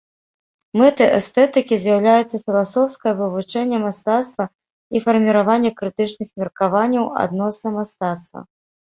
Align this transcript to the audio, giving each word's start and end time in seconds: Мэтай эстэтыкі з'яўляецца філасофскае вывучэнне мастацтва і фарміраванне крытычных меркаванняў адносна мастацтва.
Мэтай 0.79 1.07
эстэтыкі 1.17 1.75
з'яўляецца 1.83 2.37
філасофскае 2.45 3.11
вывучэнне 3.19 3.77
мастацтва 3.83 4.45
і 4.97 5.01
фарміраванне 5.05 5.71
крытычных 5.81 6.29
меркаванняў 6.45 7.05
адносна 7.25 7.69
мастацтва. 7.77 8.39